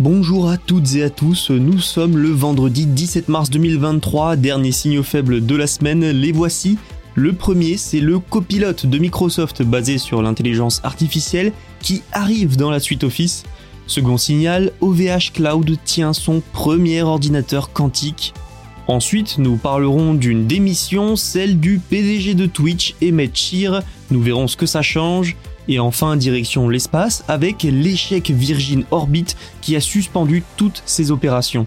Bonjour 0.00 0.50
à 0.50 0.56
toutes 0.56 0.96
et 0.96 1.04
à 1.04 1.08
tous, 1.08 1.50
nous 1.50 1.78
sommes 1.78 2.18
le 2.18 2.30
vendredi 2.30 2.84
17 2.84 3.28
mars 3.28 3.48
2023, 3.48 4.34
dernier 4.34 4.72
signaux 4.72 5.04
faibles 5.04 5.46
de 5.46 5.54
la 5.54 5.68
semaine, 5.68 6.10
les 6.10 6.32
voici. 6.32 6.78
Le 7.14 7.32
premier, 7.32 7.76
c'est 7.76 8.00
le 8.00 8.18
copilote 8.18 8.86
de 8.86 8.98
Microsoft 8.98 9.62
basé 9.62 9.98
sur 9.98 10.20
l'intelligence 10.20 10.80
artificielle 10.82 11.52
qui 11.78 12.02
arrive 12.10 12.56
dans 12.56 12.72
la 12.72 12.80
suite 12.80 13.04
Office. 13.04 13.44
Second 13.86 14.16
signal, 14.16 14.72
OVH 14.80 15.30
Cloud 15.32 15.78
tient 15.84 16.12
son 16.12 16.42
premier 16.52 17.02
ordinateur 17.02 17.72
quantique. 17.72 18.34
Ensuite, 18.88 19.38
nous 19.38 19.56
parlerons 19.56 20.14
d'une 20.14 20.48
démission, 20.48 21.14
celle 21.14 21.60
du 21.60 21.78
PDG 21.78 22.34
de 22.34 22.46
Twitch, 22.46 22.96
Emmett 23.00 23.36
Shear. 23.36 23.82
Nous 24.10 24.22
verrons 24.22 24.46
ce 24.46 24.56
que 24.56 24.66
ça 24.66 24.82
change. 24.82 25.36
Et 25.66 25.78
enfin, 25.78 26.16
direction 26.16 26.68
l'espace 26.68 27.24
avec 27.26 27.62
l'échec 27.62 28.30
Virgin 28.30 28.84
Orbit 28.90 29.26
qui 29.60 29.76
a 29.76 29.80
suspendu 29.80 30.42
toutes 30.56 30.82
ses 30.84 31.10
opérations. 31.10 31.66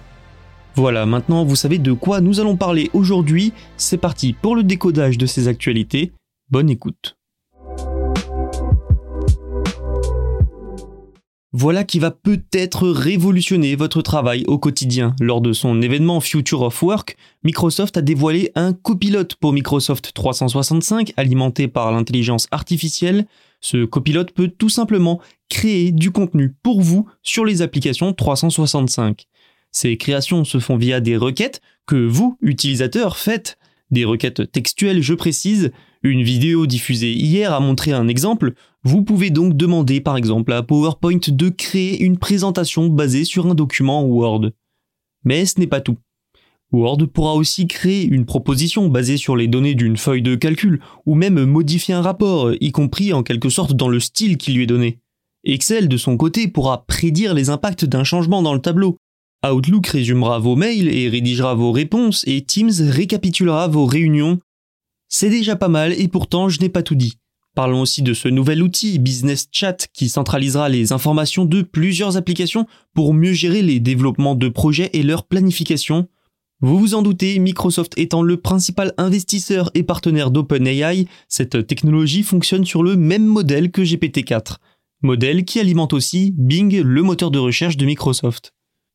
Voilà, 0.75 1.07
maintenant 1.07 1.43
vous 1.43 1.55
savez 1.55 1.79
de 1.79 1.93
quoi 1.93 2.21
nous 2.21 2.39
allons 2.39 2.55
parler 2.55 2.91
aujourd'hui. 2.93 3.53
C'est 3.77 3.97
parti 3.97 4.33
pour 4.33 4.55
le 4.55 4.63
décodage 4.63 5.17
de 5.17 5.25
ces 5.25 5.47
actualités. 5.47 6.11
Bonne 6.51 6.69
écoute. 6.69 7.16
Voilà 11.59 11.83
qui 11.83 11.97
va 11.97 12.11
peut-être 12.11 12.87
révolutionner 12.87 13.75
votre 13.75 14.03
travail 14.03 14.43
au 14.45 14.59
quotidien. 14.59 15.15
Lors 15.19 15.41
de 15.41 15.53
son 15.53 15.81
événement 15.81 16.19
Future 16.19 16.61
of 16.61 16.83
Work, 16.83 17.17
Microsoft 17.43 17.97
a 17.97 18.03
dévoilé 18.03 18.51
un 18.53 18.73
copilote 18.73 19.33
pour 19.33 19.53
Microsoft 19.53 20.11
365 20.13 21.13
alimenté 21.17 21.67
par 21.67 21.91
l'intelligence 21.91 22.45
artificielle. 22.51 23.25
Ce 23.59 23.85
copilote 23.85 24.33
peut 24.33 24.51
tout 24.55 24.69
simplement 24.69 25.19
créer 25.49 25.91
du 25.91 26.11
contenu 26.11 26.53
pour 26.61 26.81
vous 26.81 27.07
sur 27.23 27.43
les 27.43 27.63
applications 27.63 28.13
365. 28.13 29.25
Ces 29.71 29.97
créations 29.97 30.43
se 30.43 30.59
font 30.59 30.77
via 30.77 30.99
des 30.99 31.17
requêtes 31.17 31.61
que 31.87 31.95
vous, 31.95 32.37
utilisateurs, 32.39 33.17
faites. 33.17 33.57
Des 33.89 34.05
requêtes 34.05 34.51
textuelles, 34.51 35.01
je 35.01 35.13
précise. 35.13 35.71
Une 36.03 36.21
vidéo 36.21 36.67
diffusée 36.67 37.13
hier 37.13 37.53
a 37.53 37.59
montré 37.59 37.91
un 37.91 38.07
exemple. 38.07 38.53
Vous 38.83 39.03
pouvez 39.03 39.29
donc 39.29 39.55
demander 39.55 40.01
par 40.01 40.17
exemple 40.17 40.53
à 40.53 40.63
PowerPoint 40.63 41.19
de 41.27 41.49
créer 41.49 42.01
une 42.01 42.17
présentation 42.17 42.87
basée 42.87 43.23
sur 43.23 43.47
un 43.47 43.55
document 43.55 44.05
Word. 44.05 44.51
Mais 45.23 45.45
ce 45.45 45.59
n'est 45.59 45.67
pas 45.67 45.81
tout. 45.81 45.97
Word 46.73 47.07
pourra 47.13 47.33
aussi 47.33 47.67
créer 47.67 48.03
une 48.05 48.25
proposition 48.25 48.89
basée 48.89 49.15
sur 49.15 49.37
les 49.37 49.47
données 49.47 49.75
d'une 49.75 49.95
feuille 49.95 50.21
de 50.21 50.35
calcul, 50.35 50.81
ou 51.05 51.15
même 51.15 51.45
modifier 51.45 51.93
un 51.93 52.01
rapport, 52.01 52.51
y 52.59 52.71
compris 52.71 53.13
en 53.13 53.23
quelque 53.23 53.49
sorte 53.49 53.73
dans 53.73 53.87
le 53.87 54.01
style 54.01 54.37
qui 54.37 54.51
lui 54.51 54.63
est 54.63 54.67
donné. 54.67 54.99
Excel, 55.45 55.87
de 55.87 55.95
son 55.95 56.17
côté, 56.17 56.49
pourra 56.49 56.85
prédire 56.85 57.33
les 57.33 57.49
impacts 57.49 57.85
d'un 57.85 58.03
changement 58.03 58.41
dans 58.41 58.53
le 58.53 58.59
tableau. 58.59 58.97
Outlook 59.53 59.87
résumera 59.87 60.39
vos 60.39 60.55
mails 60.55 60.87
et 60.87 61.09
rédigera 61.09 61.55
vos 61.55 61.71
réponses, 61.71 62.23
et 62.27 62.41
Teams 62.41 62.71
récapitulera 62.79 63.67
vos 63.67 63.85
réunions. 63.85 64.39
C'est 65.09 65.29
déjà 65.29 65.55
pas 65.55 65.67
mal, 65.67 65.93
et 65.93 66.07
pourtant 66.07 66.49
je 66.49 66.59
n'ai 66.59 66.69
pas 66.69 66.83
tout 66.83 66.95
dit. 66.95 67.17
Parlons 67.55 67.81
aussi 67.81 68.03
de 68.03 68.13
ce 68.13 68.27
nouvel 68.27 68.61
outil, 68.61 68.99
Business 68.99 69.47
Chat, 69.51 69.87
qui 69.91 70.09
centralisera 70.09 70.69
les 70.69 70.93
informations 70.93 71.43
de 71.43 71.63
plusieurs 71.63 72.15
applications 72.15 72.67
pour 72.93 73.15
mieux 73.15 73.33
gérer 73.33 73.63
les 73.63 73.79
développements 73.79 74.35
de 74.35 74.47
projets 74.47 74.91
et 74.93 75.01
leur 75.01 75.25
planification. 75.25 76.07
Vous 76.61 76.77
vous 76.77 76.93
en 76.93 77.01
doutez, 77.01 77.39
Microsoft 77.39 77.93
étant 77.97 78.21
le 78.21 78.37
principal 78.37 78.93
investisseur 78.97 79.71
et 79.73 79.83
partenaire 79.83 80.29
d'OpenAI, 80.29 81.07
cette 81.27 81.65
technologie 81.65 82.23
fonctionne 82.23 82.65
sur 82.65 82.83
le 82.83 82.95
même 82.95 83.25
modèle 83.25 83.71
que 83.71 83.81
GPT-4. 83.81 84.57
Modèle 85.01 85.45
qui 85.45 85.59
alimente 85.59 85.93
aussi 85.93 86.33
Bing, 86.35 86.81
le 86.81 87.01
moteur 87.03 87.31
de 87.31 87.39
recherche 87.39 87.77
de 87.77 87.85
Microsoft. 87.85 88.53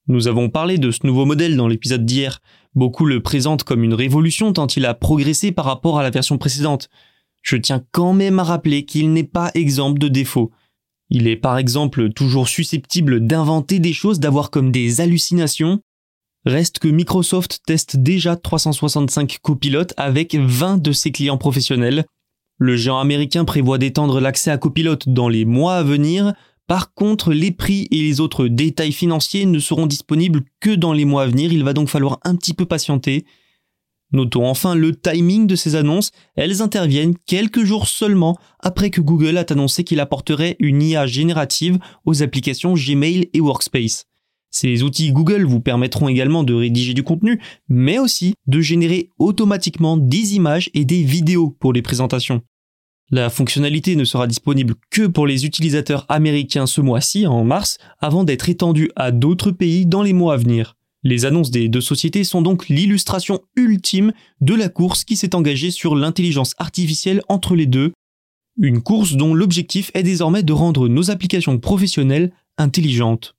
Nous 0.08 0.28
avons 0.28 0.48
parlé 0.48 0.78
de 0.78 0.90
ce 0.90 1.06
nouveau 1.06 1.24
modèle 1.24 1.56
dans 1.56 1.68
l'épisode 1.68 2.04
d'hier. 2.04 2.40
Beaucoup 2.74 3.06
le 3.06 3.22
présentent 3.22 3.64
comme 3.64 3.84
une 3.84 3.94
révolution 3.94 4.52
tant 4.52 4.66
il 4.66 4.84
a 4.86 4.94
progressé 4.94 5.52
par 5.52 5.64
rapport 5.64 5.98
à 5.98 6.02
la 6.02 6.10
version 6.10 6.38
précédente. 6.38 6.88
Je 7.42 7.56
tiens 7.56 7.84
quand 7.92 8.12
même 8.12 8.38
à 8.38 8.44
rappeler 8.44 8.84
qu'il 8.84 9.12
n'est 9.12 9.22
pas 9.24 9.50
exemple 9.54 9.98
de 9.98 10.08
défauts. 10.08 10.50
Il 11.10 11.28
est 11.28 11.36
par 11.36 11.58
exemple 11.58 12.12
toujours 12.12 12.48
susceptible 12.48 13.26
d'inventer 13.26 13.78
des 13.78 13.92
choses, 13.92 14.20
d'avoir 14.20 14.50
comme 14.50 14.72
des 14.72 15.00
hallucinations, 15.00 15.80
Reste 16.44 16.80
que 16.80 16.88
Microsoft 16.88 17.60
teste 17.66 17.96
déjà 17.96 18.34
365 18.34 19.38
copilotes 19.42 19.94
avec 19.96 20.34
20 20.34 20.82
de 20.82 20.90
ses 20.90 21.12
clients 21.12 21.38
professionnels. 21.38 22.04
Le 22.58 22.76
géant 22.76 22.98
américain 22.98 23.44
prévoit 23.44 23.78
d'étendre 23.78 24.20
l'accès 24.20 24.50
à 24.50 24.58
copilote 24.58 25.08
dans 25.08 25.28
les 25.28 25.44
mois 25.44 25.76
à 25.76 25.82
venir. 25.84 26.32
Par 26.66 26.94
contre, 26.94 27.32
les 27.32 27.50
prix 27.50 27.88
et 27.90 28.02
les 28.02 28.20
autres 28.20 28.46
détails 28.46 28.92
financiers 28.92 29.46
ne 29.46 29.58
seront 29.58 29.86
disponibles 29.86 30.42
que 30.60 30.70
dans 30.70 30.92
les 30.92 31.04
mois 31.04 31.24
à 31.24 31.26
venir. 31.26 31.52
Il 31.52 31.64
va 31.64 31.72
donc 31.72 31.88
falloir 31.88 32.18
un 32.24 32.36
petit 32.36 32.54
peu 32.54 32.66
patienter. 32.66 33.24
Notons 34.12 34.46
enfin 34.46 34.74
le 34.74 34.94
timing 34.94 35.46
de 35.46 35.56
ces 35.56 35.74
annonces. 35.74 36.12
Elles 36.36 36.62
interviennent 36.62 37.16
quelques 37.26 37.64
jours 37.64 37.88
seulement 37.88 38.38
après 38.60 38.90
que 38.90 39.00
Google 39.00 39.38
a 39.38 39.44
annoncé 39.48 39.84
qu'il 39.84 40.00
apporterait 40.00 40.56
une 40.58 40.82
IA 40.82 41.06
générative 41.06 41.78
aux 42.04 42.22
applications 42.22 42.74
Gmail 42.74 43.30
et 43.32 43.40
Workspace. 43.40 44.06
Ces 44.50 44.82
outils 44.82 45.12
Google 45.12 45.44
vous 45.44 45.60
permettront 45.60 46.08
également 46.08 46.44
de 46.44 46.52
rédiger 46.52 46.92
du 46.92 47.02
contenu, 47.02 47.40
mais 47.68 47.98
aussi 47.98 48.34
de 48.46 48.60
générer 48.60 49.08
automatiquement 49.18 49.96
des 49.96 50.36
images 50.36 50.68
et 50.74 50.84
des 50.84 51.02
vidéos 51.02 51.56
pour 51.58 51.72
les 51.72 51.80
présentations. 51.80 52.42
La 53.14 53.28
fonctionnalité 53.28 53.94
ne 53.94 54.04
sera 54.04 54.26
disponible 54.26 54.74
que 54.88 55.06
pour 55.06 55.26
les 55.26 55.44
utilisateurs 55.44 56.06
américains 56.08 56.64
ce 56.64 56.80
mois-ci, 56.80 57.26
en 57.26 57.44
mars, 57.44 57.76
avant 58.00 58.24
d'être 58.24 58.48
étendue 58.48 58.90
à 58.96 59.10
d'autres 59.10 59.50
pays 59.50 59.84
dans 59.84 60.02
les 60.02 60.14
mois 60.14 60.32
à 60.32 60.36
venir. 60.38 60.76
Les 61.02 61.26
annonces 61.26 61.50
des 61.50 61.68
deux 61.68 61.82
sociétés 61.82 62.24
sont 62.24 62.40
donc 62.40 62.70
l'illustration 62.70 63.40
ultime 63.54 64.14
de 64.40 64.54
la 64.54 64.70
course 64.70 65.04
qui 65.04 65.16
s'est 65.16 65.34
engagée 65.34 65.70
sur 65.70 65.94
l'intelligence 65.94 66.54
artificielle 66.56 67.20
entre 67.28 67.54
les 67.54 67.66
deux, 67.66 67.92
une 68.58 68.80
course 68.80 69.12
dont 69.12 69.34
l'objectif 69.34 69.90
est 69.92 70.04
désormais 70.04 70.42
de 70.42 70.54
rendre 70.54 70.88
nos 70.88 71.10
applications 71.10 71.58
professionnelles 71.58 72.32
intelligentes. 72.56 73.34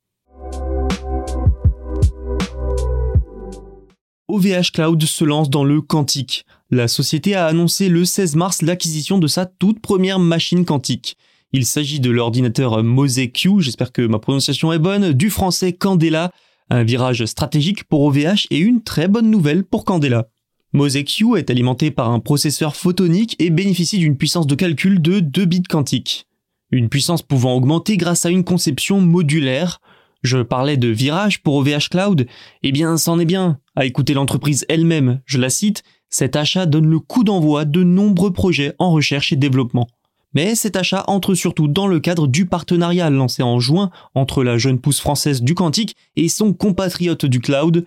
OVH 4.27 4.71
Cloud 4.71 5.03
se 5.03 5.25
lance 5.25 5.49
dans 5.49 5.63
le 5.63 5.81
quantique. 5.81 6.45
La 6.73 6.87
société 6.87 7.35
a 7.35 7.45
annoncé 7.45 7.87
le 7.87 8.03
16 8.03 8.35
mars 8.35 8.63
l'acquisition 8.63 9.19
de 9.19 9.27
sa 9.27 9.45
toute 9.45 9.79
première 9.79 10.17
machine 10.17 10.65
quantique. 10.65 11.17
Il 11.51 11.67
s'agit 11.67 11.99
de 11.99 12.09
l'ordinateur 12.09 12.83
Mose 12.83 13.19
Q, 13.31 13.59
j'espère 13.61 13.91
que 13.91 14.01
ma 14.01 14.17
prononciation 14.17 14.73
est 14.73 14.79
bonne, 14.79 15.13
du 15.13 15.29
français 15.29 15.73
Candela, 15.73 16.31
un 16.71 16.83
virage 16.83 17.25
stratégique 17.25 17.83
pour 17.83 18.01
OVH 18.01 18.47
et 18.49 18.57
une 18.57 18.81
très 18.81 19.07
bonne 19.07 19.29
nouvelle 19.29 19.63
pour 19.63 19.85
Candela. 19.85 20.29
Mose 20.73 20.97
Q 21.05 21.37
est 21.37 21.51
alimenté 21.51 21.91
par 21.91 22.09
un 22.09 22.19
processeur 22.19 22.75
photonique 22.75 23.35
et 23.37 23.51
bénéficie 23.51 23.99
d'une 23.99 24.17
puissance 24.17 24.47
de 24.47 24.55
calcul 24.55 24.99
de 24.99 25.19
2 25.19 25.45
bits 25.45 25.61
quantiques. 25.61 26.25
Une 26.71 26.89
puissance 26.89 27.21
pouvant 27.21 27.53
augmenter 27.53 27.97
grâce 27.97 28.25
à 28.25 28.31
une 28.31 28.43
conception 28.43 28.99
modulaire, 28.99 29.79
je 30.23 30.39
parlais 30.39 30.77
de 30.77 30.87
virage 30.87 31.43
pour 31.43 31.55
OVH 31.55 31.89
Cloud, 31.91 32.25
eh 32.63 32.71
bien 32.71 32.97
c'en 32.97 33.19
est 33.19 33.25
bien. 33.25 33.59
À 33.75 33.85
écouter 33.85 34.15
l'entreprise 34.15 34.65
elle-même, 34.69 35.21
je 35.25 35.37
la 35.37 35.51
cite, 35.51 35.83
cet 36.13 36.35
achat 36.35 36.67
donne 36.67 36.85
le 36.85 36.99
coup 36.99 37.23
d'envoi 37.23 37.65
de 37.65 37.83
nombreux 37.83 38.31
projets 38.31 38.75
en 38.77 38.91
recherche 38.91 39.33
et 39.33 39.35
développement. 39.35 39.87
Mais 40.35 40.53
cet 40.53 40.75
achat 40.75 41.03
entre 41.07 41.33
surtout 41.33 41.67
dans 41.67 41.87
le 41.87 41.99
cadre 41.99 42.27
du 42.27 42.45
partenariat 42.45 43.09
lancé 43.09 43.41
en 43.41 43.59
juin 43.59 43.89
entre 44.13 44.43
la 44.43 44.59
jeune 44.59 44.79
pousse 44.79 44.99
française 44.99 45.41
du 45.41 45.55
quantique 45.55 45.95
et 46.15 46.29
son 46.29 46.53
compatriote 46.53 47.25
du 47.25 47.39
cloud. 47.39 47.83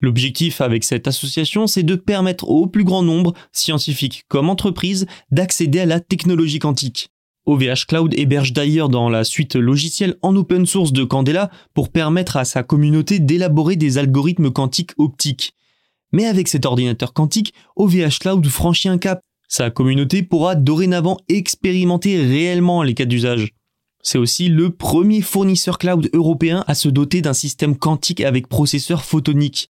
L'objectif 0.00 0.60
avec 0.60 0.82
cette 0.82 1.06
association, 1.06 1.68
c'est 1.68 1.84
de 1.84 1.94
permettre 1.94 2.48
au 2.48 2.66
plus 2.66 2.82
grand 2.82 3.04
nombre, 3.04 3.32
scientifiques 3.52 4.24
comme 4.26 4.50
entreprises, 4.50 5.06
d'accéder 5.30 5.78
à 5.78 5.86
la 5.86 6.00
technologie 6.00 6.58
quantique. 6.58 7.10
OVH 7.46 7.86
Cloud 7.86 8.14
héberge 8.16 8.52
d'ailleurs 8.52 8.88
dans 8.88 9.08
la 9.08 9.22
suite 9.22 9.54
logicielle 9.54 10.16
en 10.22 10.34
open 10.34 10.66
source 10.66 10.92
de 10.92 11.04
Candela 11.04 11.50
pour 11.74 11.90
permettre 11.90 12.36
à 12.36 12.44
sa 12.44 12.64
communauté 12.64 13.20
d'élaborer 13.20 13.76
des 13.76 13.98
algorithmes 13.98 14.50
quantiques 14.50 14.92
optiques. 14.98 15.54
Mais 16.12 16.26
avec 16.26 16.48
cet 16.48 16.66
ordinateur 16.66 17.12
quantique, 17.12 17.54
OVH 17.76 18.18
Cloud 18.20 18.46
franchit 18.46 18.88
un 18.88 18.98
cap. 18.98 19.20
Sa 19.48 19.70
communauté 19.70 20.22
pourra 20.22 20.54
dorénavant 20.54 21.18
expérimenter 21.28 22.20
réellement 22.24 22.82
les 22.82 22.94
cas 22.94 23.04
d'usage. 23.04 23.52
C'est 24.02 24.18
aussi 24.18 24.48
le 24.48 24.70
premier 24.70 25.20
fournisseur 25.20 25.78
cloud 25.78 26.10
européen 26.12 26.64
à 26.66 26.74
se 26.74 26.88
doter 26.88 27.22
d'un 27.22 27.32
système 27.32 27.76
quantique 27.76 28.20
avec 28.20 28.48
processeur 28.48 29.04
photonique. 29.04 29.68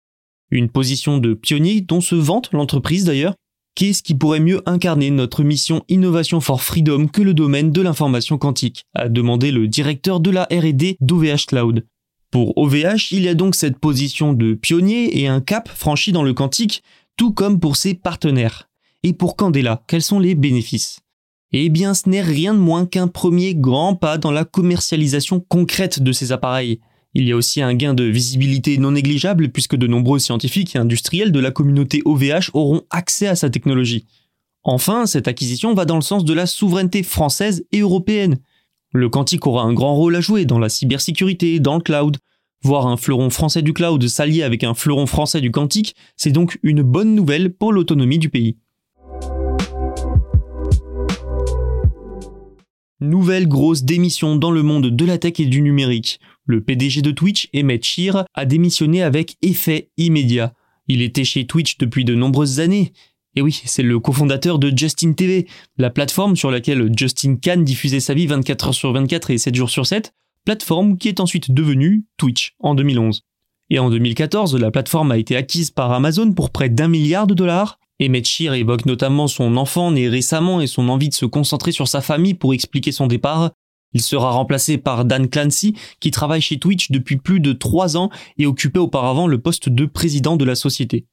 Une 0.50 0.70
position 0.70 1.18
de 1.18 1.34
pionnier 1.34 1.80
dont 1.82 2.00
se 2.00 2.14
vante 2.14 2.50
l'entreprise 2.52 3.04
d'ailleurs. 3.04 3.34
Qu'est-ce 3.74 4.02
qui 4.02 4.14
pourrait 4.14 4.40
mieux 4.40 4.62
incarner 4.66 5.10
notre 5.10 5.44
mission 5.44 5.82
Innovation 5.88 6.40
for 6.40 6.62
Freedom 6.62 7.08
que 7.08 7.22
le 7.22 7.32
domaine 7.32 7.72
de 7.72 7.80
l'information 7.80 8.36
quantique? 8.36 8.84
A 8.94 9.08
demandé 9.08 9.50
le 9.50 9.66
directeur 9.66 10.20
de 10.20 10.30
la 10.30 10.44
R&D 10.44 10.96
d'OVH 11.00 11.46
Cloud. 11.46 11.86
Pour 12.32 12.56
OVH, 12.56 13.12
il 13.12 13.24
y 13.24 13.28
a 13.28 13.34
donc 13.34 13.54
cette 13.54 13.78
position 13.78 14.32
de 14.32 14.54
pionnier 14.54 15.20
et 15.20 15.28
un 15.28 15.42
cap 15.42 15.68
franchi 15.68 16.12
dans 16.12 16.22
le 16.22 16.32
quantique, 16.32 16.82
tout 17.18 17.32
comme 17.32 17.60
pour 17.60 17.76
ses 17.76 17.92
partenaires. 17.92 18.70
Et 19.02 19.12
pour 19.12 19.36
Candela, 19.36 19.82
quels 19.86 20.02
sont 20.02 20.18
les 20.18 20.34
bénéfices? 20.34 21.00
Eh 21.52 21.68
bien, 21.68 21.92
ce 21.92 22.08
n'est 22.08 22.22
rien 22.22 22.54
de 22.54 22.58
moins 22.58 22.86
qu'un 22.86 23.06
premier 23.06 23.54
grand 23.54 23.94
pas 23.94 24.16
dans 24.16 24.30
la 24.30 24.46
commercialisation 24.46 25.40
concrète 25.40 26.02
de 26.02 26.10
ces 26.12 26.32
appareils. 26.32 26.80
Il 27.12 27.28
y 27.28 27.32
a 27.32 27.36
aussi 27.36 27.60
un 27.60 27.74
gain 27.74 27.92
de 27.92 28.04
visibilité 28.04 28.78
non 28.78 28.92
négligeable 28.92 29.50
puisque 29.50 29.76
de 29.76 29.86
nombreux 29.86 30.18
scientifiques 30.18 30.74
et 30.74 30.78
industriels 30.78 31.32
de 31.32 31.40
la 31.40 31.50
communauté 31.50 32.00
OVH 32.06 32.48
auront 32.54 32.80
accès 32.88 33.26
à 33.26 33.36
sa 33.36 33.50
technologie. 33.50 34.06
Enfin, 34.62 35.04
cette 35.04 35.28
acquisition 35.28 35.74
va 35.74 35.84
dans 35.84 35.96
le 35.96 36.00
sens 36.00 36.24
de 36.24 36.32
la 36.32 36.46
souveraineté 36.46 37.02
française 37.02 37.66
et 37.72 37.80
européenne. 37.80 38.38
Le 38.94 39.08
quantique 39.08 39.46
aura 39.46 39.62
un 39.62 39.72
grand 39.72 39.94
rôle 39.94 40.16
à 40.16 40.20
jouer 40.20 40.44
dans 40.44 40.58
la 40.58 40.68
cybersécurité, 40.68 41.60
dans 41.60 41.76
le 41.76 41.80
cloud. 41.80 42.18
Voir 42.62 42.86
un 42.86 42.98
fleuron 42.98 43.30
français 43.30 43.62
du 43.62 43.72
cloud 43.72 44.06
s'allier 44.06 44.42
avec 44.42 44.64
un 44.64 44.74
fleuron 44.74 45.06
français 45.06 45.40
du 45.40 45.50
quantique, 45.50 45.96
c'est 46.16 46.30
donc 46.30 46.58
une 46.62 46.82
bonne 46.82 47.14
nouvelle 47.14 47.54
pour 47.54 47.72
l'autonomie 47.72 48.18
du 48.18 48.28
pays. 48.28 48.58
Nouvelle 53.00 53.48
grosse 53.48 53.82
démission 53.82 54.36
dans 54.36 54.50
le 54.50 54.62
monde 54.62 54.88
de 54.88 55.04
la 55.06 55.16
tech 55.16 55.40
et 55.40 55.46
du 55.46 55.62
numérique. 55.62 56.20
Le 56.44 56.60
PDG 56.60 57.00
de 57.00 57.10
Twitch, 57.12 57.48
Emmett 57.56 57.82
Shear, 57.82 58.26
a 58.34 58.44
démissionné 58.44 59.02
avec 59.02 59.36
effet 59.40 59.90
immédiat. 59.96 60.52
Il 60.86 61.00
était 61.00 61.24
chez 61.24 61.46
Twitch 61.46 61.78
depuis 61.78 62.04
de 62.04 62.14
nombreuses 62.14 62.60
années. 62.60 62.92
Et 63.34 63.42
oui, 63.42 63.62
c'est 63.64 63.82
le 63.82 63.98
cofondateur 63.98 64.58
de 64.58 64.72
Justin 64.76 65.12
TV, 65.12 65.46
la 65.78 65.90
plateforme 65.90 66.36
sur 66.36 66.50
laquelle 66.50 66.90
Justin 66.96 67.36
Khan 67.36 67.58
diffusait 67.58 68.00
sa 68.00 68.14
vie 68.14 68.26
24 68.26 68.70
h 68.70 68.72
sur 68.72 68.92
24 68.92 69.30
et 69.30 69.38
7 69.38 69.54
jours 69.54 69.70
sur 69.70 69.86
7, 69.86 70.12
plateforme 70.44 70.98
qui 70.98 71.08
est 71.08 71.20
ensuite 71.20 71.50
devenue 71.50 72.04
Twitch 72.18 72.54
en 72.60 72.74
2011. 72.74 73.22
Et 73.70 73.78
en 73.78 73.88
2014, 73.88 74.56
la 74.56 74.70
plateforme 74.70 75.12
a 75.12 75.16
été 75.16 75.34
acquise 75.34 75.70
par 75.70 75.92
Amazon 75.92 76.32
pour 76.32 76.50
près 76.50 76.68
d'un 76.68 76.88
milliard 76.88 77.26
de 77.26 77.34
dollars, 77.34 77.78
Emmett 78.02 78.26
Shear 78.26 78.54
évoque 78.54 78.86
notamment 78.86 79.28
son 79.28 79.56
enfant 79.56 79.92
né 79.92 80.08
récemment 80.08 80.60
et 80.60 80.66
son 80.66 80.88
envie 80.88 81.08
de 81.08 81.14
se 81.14 81.26
concentrer 81.26 81.72
sur 81.72 81.86
sa 81.86 82.00
famille 82.00 82.34
pour 82.34 82.52
expliquer 82.52 82.90
son 82.90 83.06
départ. 83.06 83.52
Il 83.92 84.00
sera 84.00 84.30
remplacé 84.32 84.78
par 84.78 85.04
Dan 85.04 85.28
Clancy, 85.28 85.74
qui 86.00 86.10
travaille 86.10 86.40
chez 86.40 86.58
Twitch 86.58 86.90
depuis 86.90 87.18
plus 87.18 87.40
de 87.40 87.52
trois 87.52 87.96
ans 87.96 88.10
et 88.38 88.46
occupait 88.46 88.78
auparavant 88.78 89.26
le 89.26 89.40
poste 89.40 89.68
de 89.68 89.86
président 89.86 90.36
de 90.36 90.44
la 90.44 90.54
société. 90.54 91.06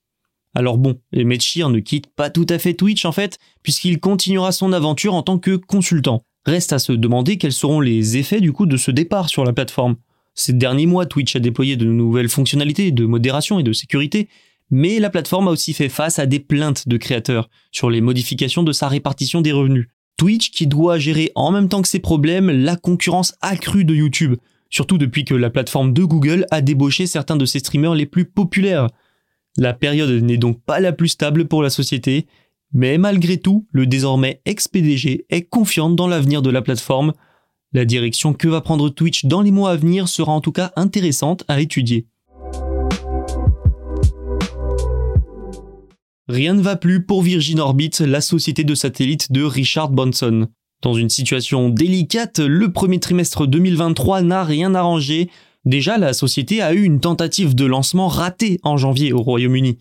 Alors 0.56 0.78
bon, 0.78 1.00
Shear 1.14 1.70
ne 1.70 1.80
quitte 1.80 2.08
pas 2.08 2.30
tout 2.30 2.48
à 2.50 2.58
fait 2.58 2.74
Twitch 2.74 3.06
en 3.06 3.12
fait, 3.12 3.38
puisqu'il 3.64 4.00
continuera 4.00 4.52
son 4.52 4.74
aventure 4.74 5.14
en 5.14 5.22
tant 5.22 5.38
que 5.38 5.56
consultant. 5.56 6.24
Reste 6.46 6.74
à 6.74 6.80
se 6.80 6.92
demander 6.92 7.38
quels 7.38 7.54
seront 7.54 7.82
les 7.82 8.18
effets 8.18 8.42
du 8.42 8.52
coup 8.52 8.66
de 8.66 8.78
ce 8.78 8.92
départ 8.92 9.30
sur 9.30 9.44
la 9.46 9.54
plateforme. 9.54 9.98
Ces 10.34 10.54
derniers 10.54 10.86
mois, 10.86 11.06
Twitch 11.06 11.36
a 11.36 11.40
déployé 11.40 11.76
de 11.76 11.86
nouvelles 11.86 12.30
fonctionnalités 12.30 12.92
de 12.92 13.06
modération 13.06 13.60
et 13.60 13.64
de 13.64 13.74
sécurité, 13.74 14.30
mais 14.72 15.00
la 15.00 15.10
plateforme 15.10 15.48
a 15.48 15.52
aussi 15.52 15.74
fait 15.74 15.90
face 15.90 16.20
à 16.20 16.26
des 16.26 16.40
plaintes 16.40 16.88
de 16.88 16.98
créateurs 16.98 17.50
sur 17.72 17.90
les 17.90 18.02
modifications 18.02 18.64
de 18.64 18.72
sa 18.72 18.88
répartition 18.88 19.42
des 19.42 19.52
revenus. 19.52 19.88
Twitch 20.18 20.52
qui 20.52 20.68
doit 20.68 21.00
gérer 21.00 21.32
en 21.36 21.52
même 21.52 21.70
temps 21.70 21.82
que 21.82 21.88
ses 21.88 22.00
problèmes 22.00 22.50
la 22.50 22.76
concurrence 22.76 23.36
accrue 23.42 23.86
de 23.86 23.96
YouTube, 23.96 24.36
surtout 24.70 24.98
depuis 24.98 25.26
que 25.26 25.34
la 25.34 25.50
plateforme 25.50 25.94
de 25.94 26.04
Google 26.04 26.46
a 26.52 26.62
débauché 26.62 27.08
certains 27.08 27.38
de 27.38 27.46
ses 27.46 27.60
streamers 27.60 27.96
les 27.96 28.06
plus 28.06 28.26
populaires. 28.26 28.88
La 29.60 29.74
période 29.74 30.24
n'est 30.24 30.38
donc 30.38 30.62
pas 30.62 30.80
la 30.80 30.94
plus 30.94 31.10
stable 31.10 31.46
pour 31.46 31.62
la 31.62 31.70
société, 31.70 32.28
mais 32.72 32.98
malgré 32.98 33.36
tout, 33.36 33.68
le 33.72 33.88
désormais 33.88 34.42
ex-PDG 34.46 35.26
est 35.30 35.42
confiant 35.42 35.90
dans 35.90 36.08
l'avenir 36.08 36.42
de 36.42 36.50
la 36.50 36.62
plateforme. 36.62 37.12
La 37.74 37.84
direction 37.84 38.32
que 38.34 38.48
va 38.48 38.62
prendre 38.62 38.88
Twitch 38.88 39.26
dans 39.26 39.42
les 39.42 39.52
mois 39.52 39.72
à 39.72 39.76
venir 39.76 40.08
sera 40.08 40.32
en 40.32 40.40
tout 40.40 40.54
cas 40.54 40.72
intéressante 40.78 41.44
à 41.50 41.60
étudier. 41.60 42.08
Rien 46.30 46.54
ne 46.54 46.62
va 46.62 46.78
plus 46.78 47.06
pour 47.06 47.22
Virgin 47.22 47.60
Orbit, 47.60 47.92
la 48.00 48.22
société 48.22 48.64
de 48.64 48.76
satellites 48.76 49.34
de 49.34 49.44
Richard 49.44 49.90
Branson. 49.90 50.48
Dans 50.82 50.94
une 50.94 51.10
situation 51.10 51.68
délicate, 51.68 52.40
le 52.40 52.72
premier 52.72 53.02
trimestre 53.02 53.46
2023 53.46 54.22
n'a 54.22 54.46
rien 54.46 54.74
arrangé. 54.74 55.30
Déjà, 55.66 55.98
la 55.98 56.14
société 56.14 56.62
a 56.62 56.74
eu 56.74 56.84
une 56.84 57.00
tentative 57.00 57.56
de 57.56 57.66
lancement 57.66 58.08
ratée 58.08 58.60
en 58.64 58.78
janvier 58.78 59.14
au 59.14 59.22
Royaume-Uni. 59.22 59.78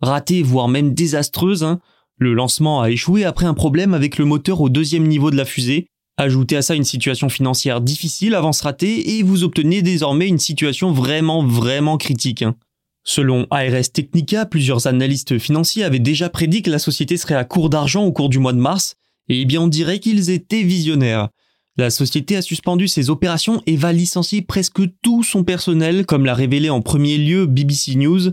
Ratée, 0.00 0.42
voire 0.42 0.68
même 0.68 0.94
désastreuse. 0.94 1.62
Hein. 1.62 1.80
Le 2.16 2.34
lancement 2.34 2.82
a 2.82 2.90
échoué 2.90 3.24
après 3.24 3.46
un 3.46 3.54
problème 3.54 3.94
avec 3.94 4.18
le 4.18 4.24
moteur 4.24 4.60
au 4.60 4.68
deuxième 4.68 5.06
niveau 5.06 5.30
de 5.30 5.36
la 5.36 5.44
fusée. 5.44 5.86
Ajoutez 6.16 6.56
à 6.56 6.62
ça 6.62 6.74
une 6.74 6.84
situation 6.84 7.30
financière 7.30 7.80
difficile 7.80 8.34
avant 8.34 8.52
ce 8.52 8.62
raté 8.62 9.16
et 9.16 9.22
vous 9.22 9.42
obtenez 9.42 9.80
désormais 9.80 10.28
une 10.28 10.38
situation 10.38 10.92
vraiment 10.92 11.42
vraiment 11.42 11.96
critique. 11.96 12.42
Hein. 12.42 12.56
Selon 13.04 13.46
ARS 13.50 13.90
Technica, 13.92 14.44
plusieurs 14.44 14.86
analystes 14.86 15.38
financiers 15.38 15.84
avaient 15.84 15.98
déjà 15.98 16.28
prédit 16.28 16.60
que 16.60 16.70
la 16.70 16.78
société 16.78 17.16
serait 17.16 17.36
à 17.36 17.44
court 17.44 17.70
d'argent 17.70 18.04
au 18.04 18.12
cours 18.12 18.28
du 18.28 18.38
mois 18.38 18.52
de 18.52 18.58
mars, 18.58 18.96
et 19.28 19.40
eh 19.40 19.44
bien 19.46 19.62
on 19.62 19.68
dirait 19.68 19.98
qu'ils 19.98 20.28
étaient 20.28 20.62
visionnaires. 20.62 21.28
La 21.80 21.88
société 21.88 22.36
a 22.36 22.42
suspendu 22.42 22.88
ses 22.88 23.08
opérations 23.08 23.62
et 23.64 23.74
va 23.74 23.94
licencier 23.94 24.42
presque 24.42 24.82
tout 25.00 25.22
son 25.22 25.44
personnel, 25.44 26.04
comme 26.04 26.26
l'a 26.26 26.34
révélé 26.34 26.68
en 26.68 26.82
premier 26.82 27.16
lieu 27.16 27.46
BBC 27.46 27.94
News. 27.94 28.28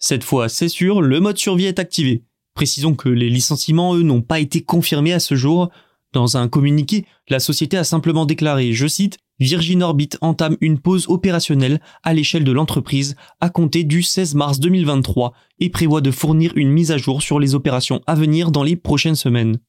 Cette 0.00 0.24
fois, 0.24 0.48
c'est 0.48 0.68
sûr, 0.68 1.00
le 1.00 1.20
mode 1.20 1.38
survie 1.38 1.66
est 1.66 1.78
activé. 1.78 2.24
Précisons 2.52 2.96
que 2.96 3.08
les 3.08 3.30
licenciements, 3.30 3.94
eux, 3.94 4.02
n'ont 4.02 4.22
pas 4.22 4.40
été 4.40 4.62
confirmés 4.62 5.12
à 5.12 5.20
ce 5.20 5.36
jour. 5.36 5.70
Dans 6.12 6.36
un 6.36 6.48
communiqué, 6.48 7.06
la 7.28 7.38
société 7.38 7.76
a 7.76 7.84
simplement 7.84 8.26
déclaré, 8.26 8.72
je 8.72 8.88
cite, 8.88 9.18
Virgin 9.38 9.84
Orbit 9.84 10.10
entame 10.20 10.56
une 10.60 10.80
pause 10.80 11.06
opérationnelle 11.08 11.80
à 12.02 12.12
l'échelle 12.12 12.42
de 12.42 12.50
l'entreprise 12.50 13.14
à 13.40 13.50
compter 13.50 13.84
du 13.84 14.02
16 14.02 14.34
mars 14.34 14.58
2023 14.58 15.32
et 15.60 15.70
prévoit 15.70 16.00
de 16.00 16.10
fournir 16.10 16.50
une 16.56 16.72
mise 16.72 16.90
à 16.90 16.98
jour 16.98 17.22
sur 17.22 17.38
les 17.38 17.54
opérations 17.54 18.02
à 18.08 18.16
venir 18.16 18.50
dans 18.50 18.64
les 18.64 18.74
prochaines 18.74 19.14
semaines. 19.14 19.60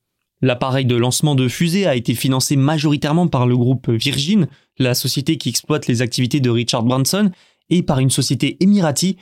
L'appareil 0.41 0.85
de 0.85 0.95
lancement 0.95 1.35
de 1.35 1.47
fusée 1.47 1.85
a 1.85 1.95
été 1.95 2.15
financé 2.15 2.55
majoritairement 2.55 3.27
par 3.27 3.45
le 3.45 3.55
groupe 3.55 3.89
Virgin, 3.89 4.47
la 4.79 4.95
société 4.95 5.37
qui 5.37 5.49
exploite 5.49 5.87
les 5.87 6.01
activités 6.01 6.39
de 6.39 6.49
Richard 6.49 6.83
Branson, 6.83 7.31
et 7.69 7.83
par 7.83 7.99
une 7.99 8.09
société 8.09 8.57
émirati, 8.59 9.17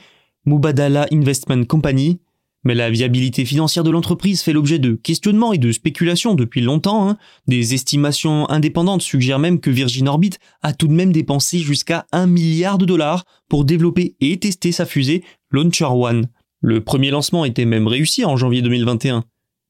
Mubadala 0.46 1.06
Investment 1.12 1.64
Company, 1.64 2.18
mais 2.64 2.74
la 2.74 2.90
viabilité 2.90 3.44
financière 3.44 3.84
de 3.84 3.90
l'entreprise 3.90 4.42
fait 4.42 4.52
l'objet 4.52 4.78
de 4.78 4.94
questionnements 4.94 5.52
et 5.52 5.58
de 5.58 5.72
spéculations 5.72 6.34
depuis 6.34 6.60
longtemps. 6.60 7.08
Hein. 7.08 7.16
Des 7.46 7.72
estimations 7.72 8.48
indépendantes 8.50 9.02
suggèrent 9.02 9.38
même 9.38 9.60
que 9.60 9.70
Virgin 9.70 10.08
Orbit 10.08 10.32
a 10.62 10.74
tout 10.74 10.86
de 10.86 10.92
même 10.92 11.12
dépensé 11.12 11.58
jusqu'à 11.58 12.06
un 12.12 12.26
milliard 12.26 12.76
de 12.76 12.84
dollars 12.84 13.24
pour 13.48 13.64
développer 13.64 14.14
et 14.20 14.38
tester 14.38 14.72
sa 14.72 14.84
fusée 14.84 15.24
Launcher 15.50 15.86
One. 15.86 16.26
Le 16.60 16.82
premier 16.82 17.10
lancement 17.10 17.46
était 17.46 17.64
même 17.64 17.86
réussi 17.86 18.26
en 18.26 18.36
janvier 18.36 18.60
2021. 18.60 19.24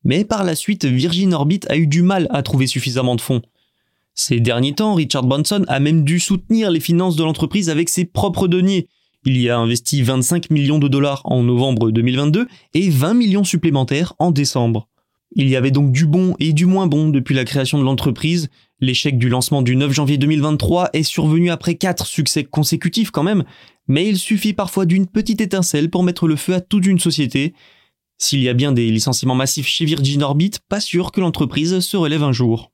Mais 0.04 0.24
par 0.24 0.44
la 0.44 0.54
suite, 0.54 0.84
Virgin 0.84 1.34
Orbit 1.34 1.60
a 1.68 1.76
eu 1.76 1.86
du 1.86 2.02
mal 2.02 2.26
à 2.30 2.42
trouver 2.42 2.66
suffisamment 2.66 3.16
de 3.16 3.20
fonds. 3.20 3.42
Ces 4.14 4.40
derniers 4.40 4.74
temps, 4.74 4.94
Richard 4.94 5.24
Branson 5.24 5.64
a 5.68 5.80
même 5.80 6.04
dû 6.04 6.20
soutenir 6.20 6.70
les 6.70 6.80
finances 6.80 7.16
de 7.16 7.24
l'entreprise 7.24 7.70
avec 7.70 7.88
ses 7.88 8.04
propres 8.04 8.48
deniers, 8.48 8.88
il 9.26 9.36
y 9.36 9.50
a 9.50 9.58
investi 9.58 10.00
25 10.00 10.48
millions 10.48 10.78
de 10.78 10.88
dollars 10.88 11.20
en 11.24 11.42
novembre 11.42 11.90
2022 11.90 12.48
et 12.72 12.88
20 12.88 13.12
millions 13.12 13.44
supplémentaires 13.44 14.14
en 14.18 14.30
décembre. 14.30 14.88
Il 15.32 15.46
y 15.46 15.56
avait 15.56 15.70
donc 15.70 15.92
du 15.92 16.06
bon 16.06 16.34
et 16.40 16.54
du 16.54 16.64
moins 16.64 16.86
bon 16.86 17.10
depuis 17.10 17.34
la 17.34 17.44
création 17.44 17.78
de 17.78 17.84
l'entreprise. 17.84 18.48
L'échec 18.80 19.18
du 19.18 19.28
lancement 19.28 19.60
du 19.60 19.76
9 19.76 19.92
janvier 19.92 20.16
2023 20.16 20.90
est 20.94 21.02
survenu 21.02 21.50
après 21.50 21.74
4 21.74 22.06
succès 22.06 22.44
consécutifs 22.44 23.10
quand 23.10 23.22
même, 23.22 23.44
mais 23.88 24.08
il 24.08 24.16
suffit 24.16 24.54
parfois 24.54 24.86
d'une 24.86 25.06
petite 25.06 25.42
étincelle 25.42 25.90
pour 25.90 26.02
mettre 26.02 26.26
le 26.26 26.36
feu 26.36 26.54
à 26.54 26.62
toute 26.62 26.86
une 26.86 26.98
société. 26.98 27.52
S'il 28.22 28.42
y 28.42 28.50
a 28.50 28.54
bien 28.54 28.70
des 28.70 28.90
licenciements 28.90 29.34
massifs 29.34 29.66
chez 29.66 29.86
Virgin 29.86 30.22
Orbit, 30.22 30.50
pas 30.68 30.78
sûr 30.78 31.10
que 31.10 31.22
l'entreprise 31.22 31.80
se 31.80 31.96
relève 31.96 32.22
un 32.22 32.32
jour. 32.32 32.70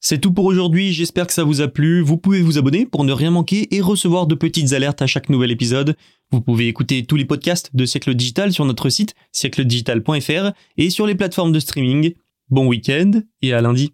C'est 0.00 0.18
tout 0.18 0.32
pour 0.32 0.46
aujourd'hui, 0.46 0.94
j'espère 0.94 1.26
que 1.26 1.34
ça 1.34 1.44
vous 1.44 1.60
a 1.60 1.68
plu. 1.68 2.00
Vous 2.00 2.16
pouvez 2.16 2.40
vous 2.40 2.56
abonner 2.56 2.86
pour 2.86 3.04
ne 3.04 3.12
rien 3.12 3.30
manquer 3.30 3.72
et 3.74 3.82
recevoir 3.82 4.26
de 4.26 4.34
petites 4.34 4.72
alertes 4.72 5.02
à 5.02 5.06
chaque 5.06 5.28
nouvel 5.28 5.50
épisode. 5.50 5.96
Vous 6.30 6.40
pouvez 6.40 6.66
écouter 6.66 7.04
tous 7.04 7.16
les 7.16 7.26
podcasts 7.26 7.76
de 7.76 7.84
Siècle 7.84 8.14
Digital 8.14 8.50
sur 8.50 8.64
notre 8.64 8.88
site 8.88 9.14
siècledigital.fr 9.32 10.52
et 10.78 10.88
sur 10.88 11.06
les 11.06 11.14
plateformes 11.14 11.52
de 11.52 11.60
streaming. 11.60 12.14
Bon 12.48 12.66
week-end 12.66 13.10
et 13.42 13.52
à 13.52 13.60
lundi. 13.60 13.92